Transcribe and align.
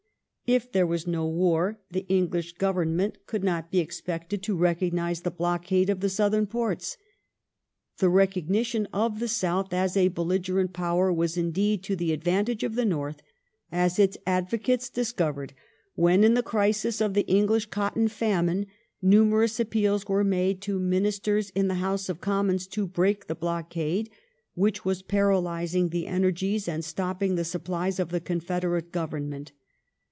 If 0.47 0.69
there 0.69 0.85
was 0.85 1.07
no 1.07 1.25
war, 1.29 1.79
the 1.91 2.05
English 2.09 2.55
Government 2.57 3.25
could 3.25 3.41
not 3.41 3.71
be 3.71 3.79
expected 3.79 4.45
FRANCE 4.45 4.51
AND 4.81 4.91
THE 4.91 4.95
UNITED 4.97 5.15
STATES. 5.19 5.37
223 5.37 5.79
^o 5.79 5.79
recognise 5.79 5.87
the 5.87 5.87
blockade 5.87 5.89
of 5.89 5.99
tbe 6.01 6.11
Southern 6.13 6.45
ports. 6.45 6.97
The 7.99 8.09
recognition 8.09 8.87
of 8.91 9.19
the 9.21 9.29
South 9.29 9.73
as 9.73 9.95
a 9.95 10.09
belligerent 10.09 10.73
power 10.73 11.13
was 11.13 11.37
indeed 11.37 11.83
to 11.83 11.95
the 11.95 12.11
advantage 12.11 12.63
of 12.65 12.75
the 12.75 12.83
North, 12.83 13.21
as 13.71 13.97
its 13.97 14.17
advo 14.27 14.61
cates 14.61 14.89
discovered 14.89 15.53
when, 15.95 16.25
in 16.25 16.33
the 16.33 16.43
crisis 16.43 16.99
of 16.99 17.13
the 17.13 17.25
English 17.27 17.67
cotton 17.67 18.09
famine, 18.09 18.65
numerous 19.01 19.57
appeals 19.57 20.05
were 20.09 20.25
made 20.25 20.59
to 20.63 20.81
Mini 20.81 21.11
sters 21.11 21.53
in 21.55 21.69
the 21.69 21.75
House 21.75 22.09
of 22.09 22.19
Commons 22.19 22.67
to 22.67 22.85
break 22.85 23.27
the 23.27 23.35
blockade, 23.35 24.09
which 24.55 24.83
was 24.83 25.01
paralyzing 25.01 25.87
the 25.91 26.07
energies 26.07 26.67
and 26.67 26.83
stopping 26.83 27.35
the 27.35 27.43
43upplies 27.43 28.01
of 28.01 28.09
the 28.09 28.19
Confederate 28.19 28.91
Government. 28.91 29.53